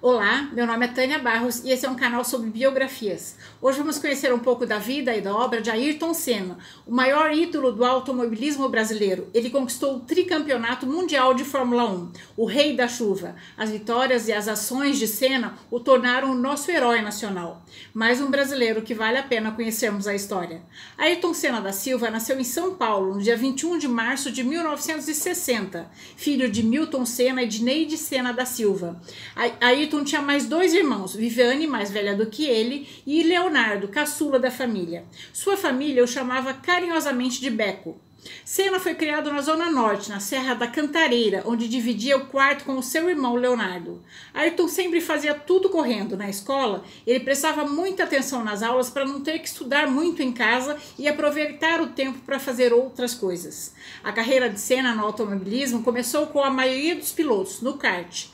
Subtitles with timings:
[0.00, 3.34] Olá, meu nome é Tânia Barros e esse é um canal sobre biografias.
[3.60, 7.32] Hoje vamos conhecer um pouco da vida e da obra de Ayrton Senna, o maior
[7.32, 9.28] ídolo do automobilismo brasileiro.
[9.34, 13.34] Ele conquistou o tricampeonato mundial de Fórmula 1, o rei da chuva.
[13.56, 17.66] As vitórias e as ações de Senna o tornaram o nosso herói nacional.
[17.92, 20.62] Mais um brasileiro que vale a pena conhecermos a história.
[20.96, 25.90] Ayrton Senna da Silva nasceu em São Paulo no dia 21 de março de 1960,
[26.16, 29.02] filho de Milton Senna e de Neide Senna da Silva.
[29.60, 34.38] Ayrton Ayrton tinha mais dois irmãos, Viviane, mais velha do que ele, e Leonardo, caçula
[34.38, 35.06] da família.
[35.32, 37.98] Sua família o chamava carinhosamente de Beco.
[38.44, 42.76] Senna foi criado na Zona Norte, na Serra da Cantareira, onde dividia o quarto com
[42.76, 44.02] o seu irmão Leonardo.
[44.34, 46.16] Ayrton sempre fazia tudo correndo.
[46.16, 50.32] Na escola, ele prestava muita atenção nas aulas para não ter que estudar muito em
[50.32, 53.72] casa e aproveitar o tempo para fazer outras coisas.
[54.04, 58.26] A carreira de Senna no automobilismo começou com a maioria dos pilotos, no kart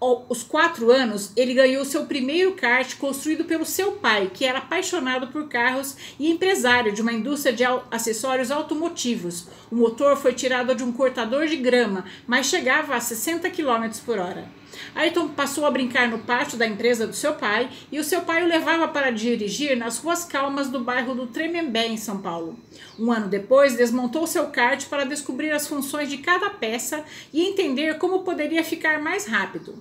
[0.00, 5.28] aos quatro anos, ele ganhou seu primeiro kart construído pelo seu pai, que era apaixonado
[5.28, 9.46] por carros e empresário de uma indústria de acessórios automotivos.
[9.70, 14.18] O motor foi tirado de um cortador de grama, mas chegava a 60 km por
[14.18, 14.48] hora.
[14.94, 18.42] Ayrton passou a brincar no pátio da empresa do seu pai e o seu pai
[18.42, 22.58] o levava para dirigir nas ruas calmas do bairro do Tremembé, em São Paulo.
[22.98, 27.98] Um ano depois, desmontou seu kart para descobrir as funções de cada peça e entender
[27.98, 29.74] como poderia ficar mais rápido.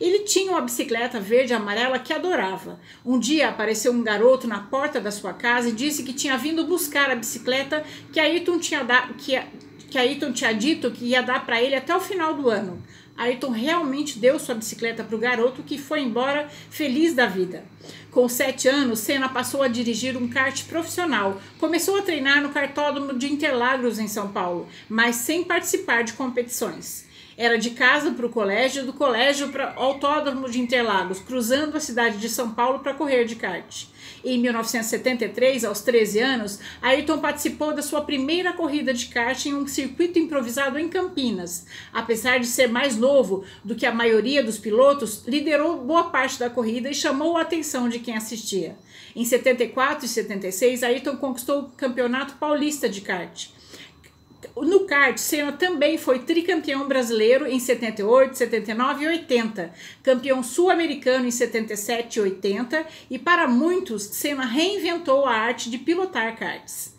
[0.00, 2.80] Ele tinha uma bicicleta verde e amarela que adorava.
[3.04, 6.66] Um dia apareceu um garoto na porta da sua casa e disse que tinha vindo
[6.66, 9.40] buscar a bicicleta que Ayrton tinha, da, que,
[9.90, 12.82] que Ayrton tinha dito que ia dar para ele até o final do ano.
[13.20, 17.64] Ayrton realmente deu sua bicicleta para o garoto que foi embora feliz da vida.
[18.10, 21.38] Com sete anos, Senna passou a dirigir um kart profissional.
[21.58, 27.09] Começou a treinar no cartódromo de Interlagos, em São Paulo, mas sem participar de competições.
[27.42, 31.80] Era de casa para o colégio, do colégio para o autódromo de Interlagos, cruzando a
[31.80, 33.86] cidade de São Paulo para correr de kart.
[34.22, 39.66] Em 1973, aos 13 anos, Ayrton participou da sua primeira corrida de kart em um
[39.66, 41.64] circuito improvisado em Campinas.
[41.94, 46.50] Apesar de ser mais novo do que a maioria dos pilotos, liderou boa parte da
[46.50, 48.76] corrida e chamou a atenção de quem assistia.
[49.16, 53.48] Em 74 e 76, Ayrton conquistou o Campeonato Paulista de kart.
[54.56, 59.72] No kart, Senna também foi tricampeão brasileiro em 78, 79 e 80,
[60.02, 66.36] campeão sul-americano em 77 e 80, e para muitos, Senna reinventou a arte de pilotar
[66.36, 66.94] karts.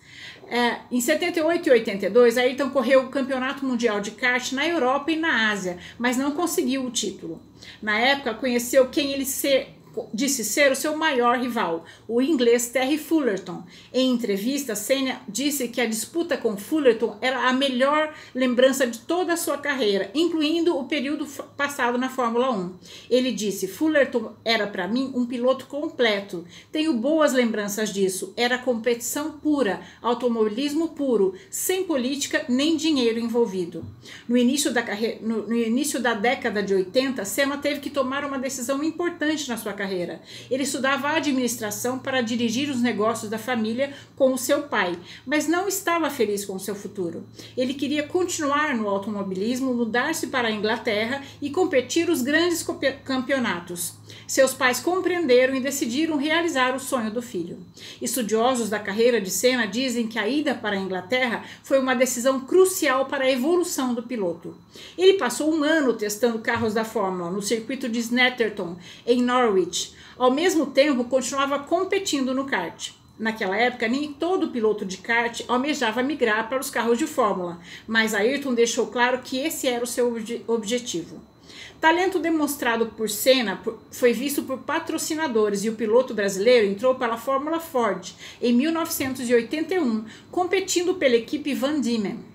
[0.48, 5.16] É, em 78 e 82, Ayrton correu o Campeonato Mundial de Kart na Europa e
[5.16, 7.42] na Ásia, mas não conseguiu o título.
[7.82, 9.81] Na época, conheceu quem ele ser
[10.14, 13.64] disse ser o seu maior rival, o inglês Terry Fullerton.
[13.94, 19.34] Em entrevista, Senna disse que a disputa com Fullerton era a melhor lembrança de toda
[19.34, 21.26] a sua carreira, incluindo o período
[21.58, 22.74] passado na Fórmula 1.
[23.10, 26.46] Ele disse: Fullerton era para mim um piloto completo.
[26.72, 28.34] Tenho boas lembranças disso.
[28.38, 33.86] Era competição pura, automobilismo puro, sem política nem dinheiro envolvido.
[34.28, 38.24] No início da, carreira, no, no início da década de 80, Senna teve que tomar
[38.24, 40.22] uma decisão importante na sua carreira.
[40.50, 45.68] Ele estudava administração para dirigir os negócios da família com o seu pai, mas não
[45.68, 47.24] estava feliz com o seu futuro.
[47.58, 52.64] Ele queria continuar no automobilismo, mudar-se para a Inglaterra e competir os grandes
[53.04, 54.01] campeonatos.
[54.32, 57.58] Seus pais compreenderam e decidiram realizar o sonho do filho.
[58.02, 62.40] Estudiosos da carreira de Senna dizem que a ida para a Inglaterra foi uma decisão
[62.40, 64.56] crucial para a evolução do piloto.
[64.98, 69.94] Ele passou um ano testando carros da Fórmula no circuito de Snetterton, em Norwich.
[70.18, 72.92] Ao mesmo tempo, continuava competindo no kart.
[73.20, 78.14] Naquela época, nem todo piloto de kart almejava migrar para os carros de Fórmula, mas
[78.14, 80.16] Ayrton deixou claro que esse era o seu
[80.48, 81.22] objetivo.
[81.82, 83.60] Talento demonstrado por Senna
[83.90, 88.08] foi visto por patrocinadores e o piloto brasileiro entrou para a Fórmula Ford
[88.40, 92.31] em 1981, competindo pela equipe Van Diemen.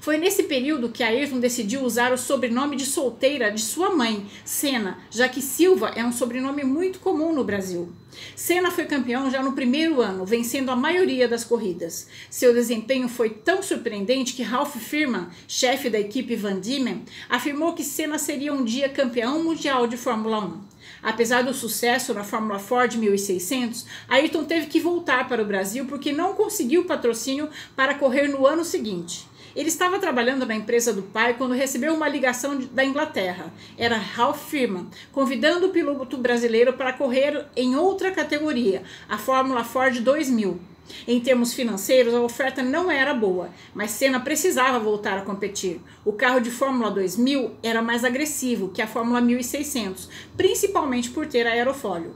[0.00, 4.98] Foi nesse período que Ayrton decidiu usar o sobrenome de solteira de sua mãe, Senna,
[5.10, 7.92] já que Silva é um sobrenome muito comum no Brasil.
[8.34, 12.08] Senna foi campeão já no primeiro ano, vencendo a maioria das corridas.
[12.30, 17.84] Seu desempenho foi tão surpreendente que Ralph Firman, chefe da equipe Van Diemen, afirmou que
[17.84, 20.60] Senna seria um dia campeão mundial de Fórmula 1.
[21.02, 26.12] Apesar do sucesso na Fórmula Ford 1600, Ayrton teve que voltar para o Brasil porque
[26.12, 29.27] não conseguiu patrocínio para correr no ano seguinte.
[29.54, 33.52] Ele estava trabalhando na empresa do pai quando recebeu uma ligação da Inglaterra.
[33.76, 40.00] Era Ralph Firman, convidando o piloto brasileiro para correr em outra categoria, a Fórmula Ford
[40.00, 40.60] 2000.
[41.06, 45.80] Em termos financeiros, a oferta não era boa, mas Senna precisava voltar a competir.
[46.04, 51.46] O carro de Fórmula 2000 era mais agressivo que a Fórmula 1600, principalmente por ter
[51.46, 52.14] aerofólio.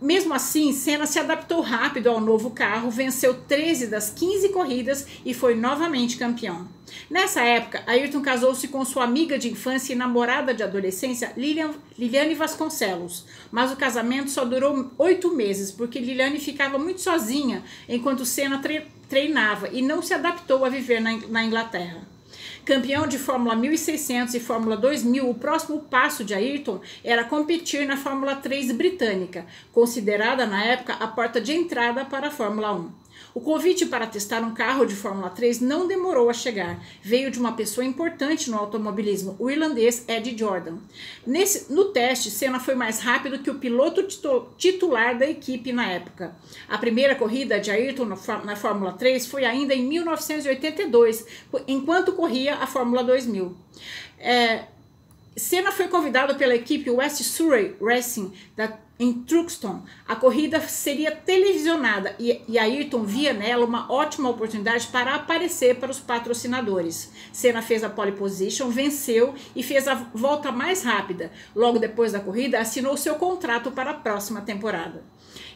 [0.00, 5.34] Mesmo assim, Senna se adaptou rápido ao novo carro, venceu 13 das 15 corridas e
[5.34, 6.68] foi novamente campeão.
[7.10, 12.34] Nessa época, Ayrton casou-se com sua amiga de infância e namorada de adolescência, Lilian, Liliane
[12.34, 13.26] Vasconcelos.
[13.50, 18.62] Mas o casamento só durou oito meses, porque Liliane ficava muito sozinha enquanto Senna
[19.08, 22.17] treinava e não se adaptou a viver na, na Inglaterra.
[22.68, 27.96] Campeão de Fórmula 1600 e Fórmula 2000, o próximo passo de Ayrton era competir na
[27.96, 32.90] Fórmula 3 britânica, considerada na época a porta de entrada para a Fórmula 1.
[33.34, 36.82] O convite para testar um carro de Fórmula 3 não demorou a chegar.
[37.02, 40.78] Veio de uma pessoa importante no automobilismo, o irlandês Ed Jordan.
[41.26, 44.02] Nesse, no teste, Senna foi mais rápido que o piloto
[44.56, 46.36] titular da equipe na época.
[46.68, 48.06] A primeira corrida de Ayrton
[48.44, 51.26] na Fórmula 3 foi ainda em 1982,
[51.66, 53.56] enquanto corria a Fórmula 2000.
[54.18, 54.64] É,
[55.38, 62.16] Senna foi convidado pela equipe West Surrey Racing da em Truxton, a corrida seria televisionada
[62.18, 67.12] e, e Ayrton via nela uma ótima oportunidade para aparecer para os patrocinadores.
[67.32, 71.30] Senna fez a pole position, venceu e fez a volta mais rápida.
[71.54, 75.04] Logo depois da corrida, assinou seu contrato para a próxima temporada.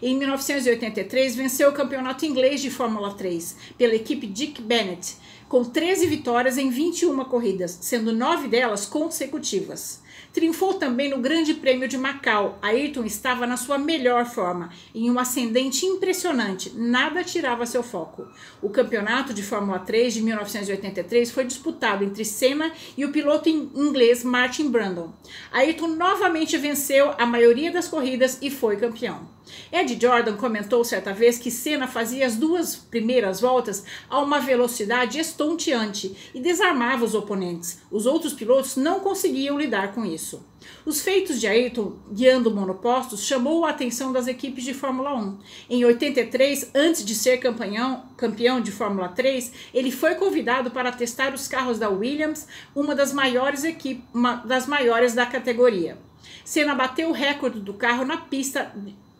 [0.00, 5.16] Em 1983, venceu o campeonato inglês de Fórmula 3 pela equipe Dick Bennett,
[5.52, 10.00] com 13 vitórias em 21 corridas, sendo nove delas consecutivas.
[10.32, 12.58] Triunfou também no Grande Prêmio de Macau.
[12.62, 18.26] Ayrton estava na sua melhor forma, em um ascendente impressionante, nada tirava seu foco.
[18.62, 24.24] O campeonato de Fórmula 3 de 1983 foi disputado entre Senna e o piloto inglês
[24.24, 25.12] Martin Brundle.
[25.52, 29.28] Ayrton novamente venceu a maioria das corridas e foi campeão.
[29.70, 35.18] Ed Jordan comentou certa vez que Senna fazia as duas primeiras voltas a uma velocidade
[35.18, 37.80] estonteante e desarmava os oponentes.
[37.90, 40.44] Os outros pilotos não conseguiam lidar com isso.
[40.84, 45.38] Os feitos de Ayrton guiando monopostos chamou a atenção das equipes de Fórmula 1.
[45.70, 51.34] Em 83, antes de ser campeão, campeão de Fórmula 3, ele foi convidado para testar
[51.34, 55.98] os carros da Williams, uma das maiores equipes, uma das maiores da categoria.
[56.44, 58.72] Senna bateu o recorde do carro na pista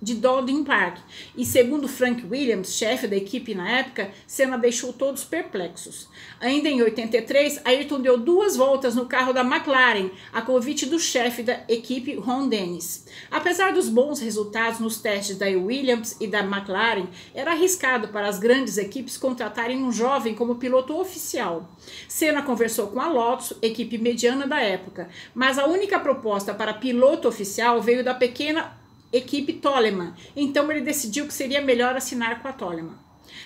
[0.02, 0.98] de Dowden Park.
[1.36, 6.08] E segundo Frank Williams, chefe da equipe na época, Senna deixou todos perplexos.
[6.40, 11.44] Ainda em 83, Ayrton deu duas voltas no carro da McLaren, a convite do chefe
[11.44, 13.06] da equipe Ron Dennis.
[13.30, 18.40] Apesar dos bons resultados nos testes da Williams e da McLaren, era arriscado para as
[18.40, 21.70] grandes equipes contratarem um jovem como piloto oficial.
[22.08, 27.28] Senna conversou com a Lotus, equipe mediana da época, mas a única proposta para piloto
[27.28, 28.81] oficial veio da pequena
[29.12, 30.14] equipe Toleman.
[30.34, 32.98] Então ele decidiu que seria melhor assinar com a Toleman.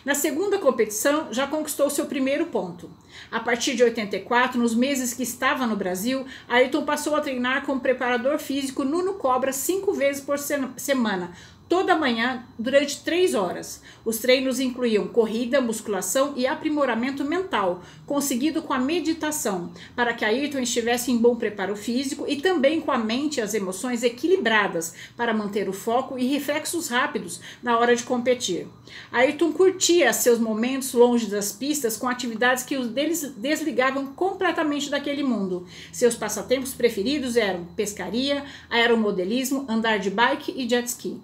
[0.05, 2.91] Na segunda competição, já conquistou seu primeiro ponto.
[3.31, 7.73] A partir de 84, nos meses que estava no Brasil, Ayrton passou a treinar com
[7.73, 11.33] o preparador físico Nuno Cobra cinco vezes por semana,
[11.69, 13.83] toda manhã durante três horas.
[14.05, 20.61] Os treinos incluíam corrida, musculação e aprimoramento mental, conseguido com a meditação, para que Ayrton
[20.61, 25.35] estivesse em bom preparo físico e também com a mente e as emoções equilibradas, para
[25.35, 28.69] manter o foco e reflexos rápidos na hora de competir.
[29.11, 35.23] Ayrton curtia seus momentos longe das pistas com atividades que os deles desligavam completamente daquele
[35.23, 35.67] mundo.
[35.93, 41.21] Seus passatempos preferidos eram pescaria, aeromodelismo, andar de bike e jet ski.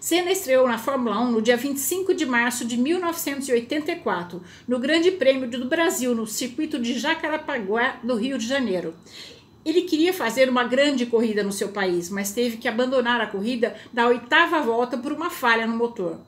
[0.00, 5.48] Senna estreou na Fórmula 1 no dia 25 de março de 1984, no Grande Prêmio
[5.48, 8.94] do Brasil, no circuito de Jacarapaguá, no Rio de Janeiro.
[9.64, 13.76] Ele queria fazer uma grande corrida no seu país, mas teve que abandonar a corrida
[13.92, 16.18] da oitava volta por uma falha no motor.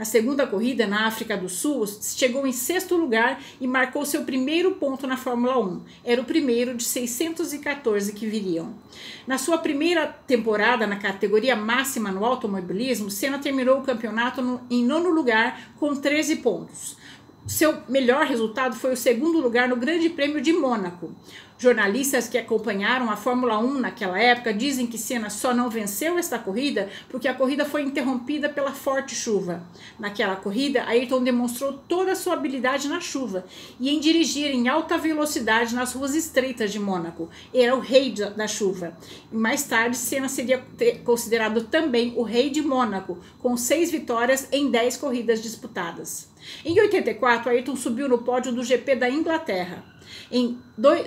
[0.00, 4.70] Na segunda corrida, na África do Sul, chegou em sexto lugar e marcou seu primeiro
[4.76, 5.82] ponto na Fórmula 1.
[6.02, 8.72] Era o primeiro de 614 que viriam.
[9.26, 14.82] Na sua primeira temporada na categoria máxima no automobilismo, Senna terminou o campeonato no, em
[14.82, 16.96] nono lugar com 13 pontos.
[17.46, 21.14] Seu melhor resultado foi o segundo lugar no Grande Prêmio de Mônaco.
[21.60, 26.38] Jornalistas que acompanharam a Fórmula 1 naquela época dizem que Senna só não venceu esta
[26.38, 29.62] corrida porque a corrida foi interrompida pela forte chuva.
[29.98, 33.44] Naquela corrida, Ayrton demonstrou toda a sua habilidade na chuva
[33.78, 37.28] e em dirigir em alta velocidade nas ruas estreitas de Mônaco.
[37.52, 38.96] Era o rei da chuva.
[39.30, 40.64] Mais tarde, Senna seria
[41.04, 46.29] considerado também o rei de Mônaco, com seis vitórias em dez corridas disputadas.
[46.64, 49.84] Em 84, Ayrton subiu no pódio do GP da Inglaterra.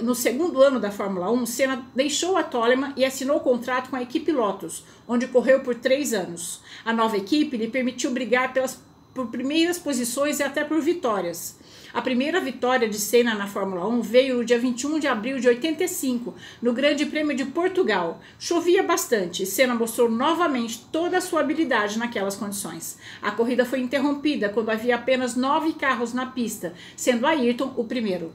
[0.02, 3.96] No segundo ano da Fórmula 1, Senna deixou a Toleman e assinou o contrato com
[3.96, 6.62] a equipe Lotus, onde correu por três anos.
[6.86, 8.82] A nova equipe lhe permitiu brigar pelas
[9.14, 11.58] por primeiras posições e até por vitórias.
[11.94, 15.48] A primeira vitória de Senna na Fórmula 1 veio no dia 21 de abril de
[15.48, 18.20] 85, no Grande Prêmio de Portugal.
[18.40, 22.98] Chovia bastante e Senna mostrou novamente toda a sua habilidade naquelas condições.
[23.22, 28.32] A corrida foi interrompida quando havia apenas nove carros na pista, sendo Ayrton o primeiro.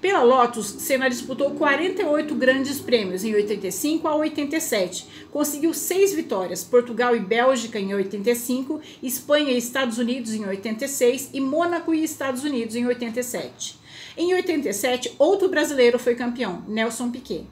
[0.00, 5.06] Pela Lotus, Senna disputou 48 grandes prêmios em 85 a 87.
[5.30, 11.40] Conseguiu seis vitórias: Portugal e Bélgica em 85, Espanha e Estados Unidos em 86 e
[11.40, 13.32] Mônaco e Estados Unidos em 87.
[13.32, 13.82] 87.
[14.16, 17.46] Em 87, outro brasileiro foi campeão, Nelson Piquet.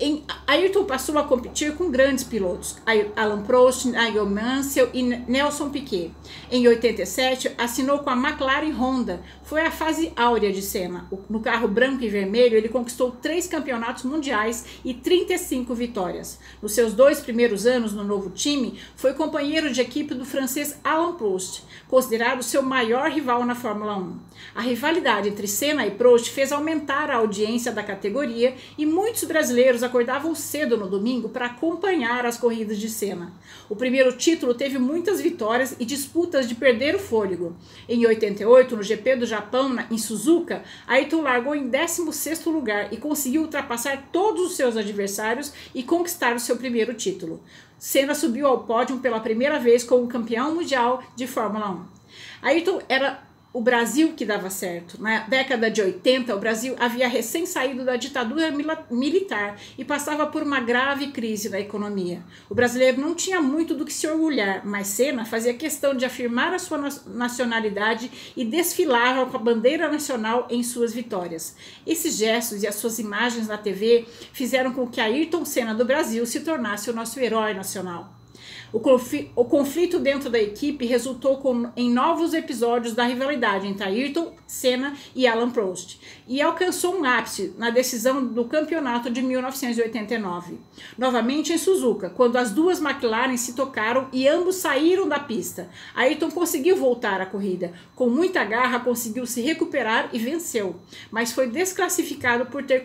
[0.00, 2.76] Em, Ayrton passou a competir com grandes pilotos,
[3.14, 6.10] Alan Prost, Nigel Mansell e Nelson Piquet.
[6.50, 9.22] Em 87, assinou com a McLaren Honda.
[9.42, 11.06] Foi a fase áurea de Senna.
[11.28, 16.38] No carro branco e vermelho, ele conquistou três campeonatos mundiais e 35 vitórias.
[16.60, 21.14] Nos seus dois primeiros anos no novo time, foi companheiro de equipe do francês Alan
[21.14, 24.18] Prost, considerado seu maior rival na Fórmula 1.
[24.54, 29.81] A rivalidade entre Senna e Prost fez aumentar a audiência da categoria e muitos brasileiros
[29.82, 33.32] acordavam cedo no domingo para acompanhar as corridas de Senna.
[33.68, 37.56] O primeiro título teve muitas vitórias e disputas de perder o fôlego.
[37.88, 43.42] Em 88, no GP do Japão, em Suzuka, Ayrton largou em 16º lugar e conseguiu
[43.42, 47.40] ultrapassar todos os seus adversários e conquistar o seu primeiro título.
[47.78, 51.84] Senna subiu ao pódio pela primeira vez como campeão mundial de Fórmula 1.
[52.42, 55.00] Ayrton era o Brasil que dava certo.
[55.00, 58.50] Na década de 80, o Brasil havia recém saído da ditadura
[58.90, 62.22] militar e passava por uma grave crise na economia.
[62.48, 66.54] O brasileiro não tinha muito do que se orgulhar, mas Senna fazia questão de afirmar
[66.54, 71.54] a sua nacionalidade e desfilava com a bandeira nacional em suas vitórias.
[71.86, 76.24] Esses gestos e as suas imagens na TV fizeram com que Ayrton Senna do Brasil
[76.24, 78.21] se tornasse o nosso herói nacional.
[78.72, 78.80] O,
[79.36, 84.94] o conflito dentro da equipe resultou com, em novos episódios da rivalidade entre Ayrton Senna
[85.14, 90.58] e Alan Prost e alcançou um ápice na decisão do campeonato de 1989.
[90.96, 95.68] Novamente em Suzuka, quando as duas McLaren se tocaram e ambos saíram da pista.
[95.94, 97.72] Ayrton conseguiu voltar à corrida.
[97.94, 100.76] Com muita garra, conseguiu se recuperar e venceu,
[101.10, 102.80] mas foi desclassificado por ter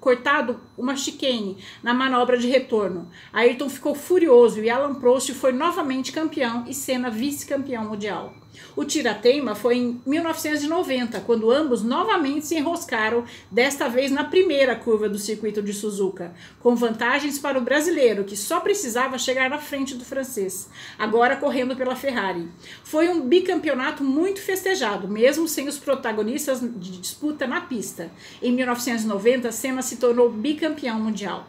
[0.00, 3.08] cortado uma chicane na manobra de retorno.
[3.32, 8.34] Ayrton ficou furioso e Alan Prost foi novamente campeão e Senna vice-campeão mundial.
[8.76, 15.08] O tirateima foi em 1990, quando ambos novamente se enroscaram, desta vez na primeira curva
[15.08, 19.94] do circuito de Suzuka, com vantagens para o brasileiro, que só precisava chegar na frente
[19.94, 22.48] do francês, agora correndo pela Ferrari.
[22.84, 28.10] Foi um bicampeonato muito festejado, mesmo sem os protagonistas de disputa na pista.
[28.42, 31.46] Em 1990, Senna se tornou bicampeão mundial.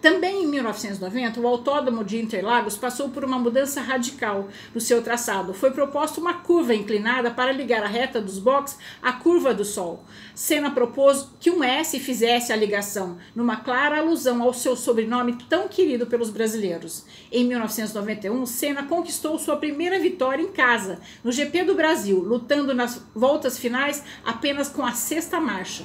[0.00, 5.54] Também em 1990, o Autódromo de Interlagos passou por uma mudança radical no seu traçado.
[5.54, 10.04] Foi proposta uma curva inclinada para ligar a reta dos boxes à curva do Sol.
[10.34, 15.68] Senna propôs que um S fizesse a ligação, numa clara alusão ao seu sobrenome tão
[15.68, 17.04] querido pelos brasileiros.
[17.30, 23.02] Em 1991, Senna conquistou sua primeira vitória em casa, no GP do Brasil, lutando nas
[23.14, 25.84] voltas finais apenas com a sexta marcha.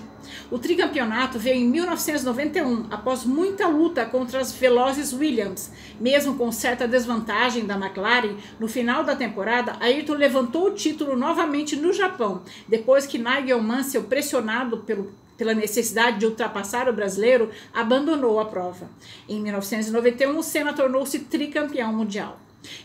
[0.49, 5.71] O tricampeonato veio em 1991, após muita luta contra as velozes Williams.
[5.99, 11.75] Mesmo com certa desvantagem da McLaren, no final da temporada, Ayrton levantou o título novamente
[11.75, 18.39] no Japão, depois que Nigel Mansell, pressionado pelo pela necessidade de ultrapassar o brasileiro, abandonou
[18.39, 18.89] a prova.
[19.27, 22.39] Em 1991, Senna tornou-se tricampeão mundial.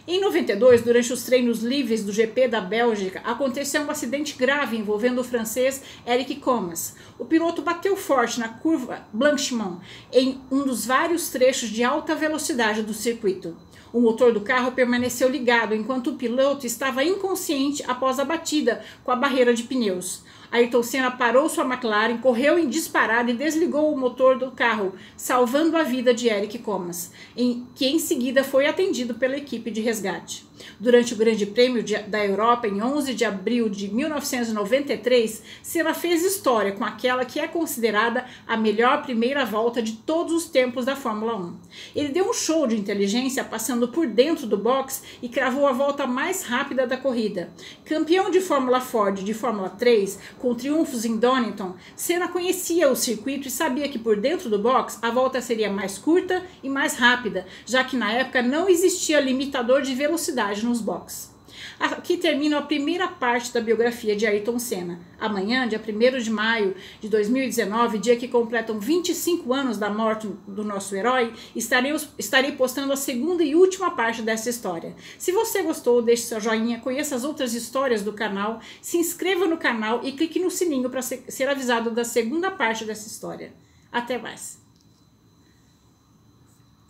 [0.07, 5.21] Em 92, durante os treinos livres do GP da Bélgica, aconteceu um acidente grave envolvendo
[5.21, 6.97] o francês Eric Comas.
[7.19, 9.81] O piloto bateu forte na curva Blanchimont
[10.13, 13.57] em um dos vários trechos de alta velocidade do circuito.
[13.93, 19.11] O motor do carro permaneceu ligado enquanto o piloto estava inconsciente após a batida com
[19.11, 20.23] a barreira de pneus.
[20.53, 25.77] Ayrton Senna parou sua McLaren, correu em disparada e desligou o motor do carro, salvando
[25.77, 30.51] a vida de Eric Comas, em, que em seguida foi atendido pela equipe de resgate.
[30.79, 36.25] Durante o Grande Prêmio de, da Europa, em 11 de abril de 1993, Senna fez
[36.25, 40.97] história com aquela que é considerada a melhor primeira volta de todos os tempos da
[40.97, 41.57] Fórmula 1.
[41.95, 46.07] Ele deu um show de inteligência passando por dentro do box e cravou a volta
[46.07, 47.53] mais rápida da corrida.
[47.85, 53.47] Campeão de Fórmula Ford de Fórmula 3, com triunfos em Donington, Senna conhecia o circuito
[53.47, 57.47] e sabia que por dentro do box a volta seria mais curta e mais rápida,
[57.67, 61.31] já que na época não existia limitador de velocidade nos boxes.
[61.79, 65.01] Aqui termina a primeira parte da biografia de Ayrton Senna.
[65.19, 70.65] Amanhã, dia 1 de maio de 2019, dia que completam 25 anos da morte do
[70.65, 74.95] nosso herói, estarei, estarei postando a segunda e última parte dessa história.
[75.19, 79.57] Se você gostou, deixe seu joinha, conheça as outras histórias do canal, se inscreva no
[79.57, 83.53] canal e clique no sininho para ser, ser avisado da segunda parte dessa história.
[83.93, 84.60] Até mais!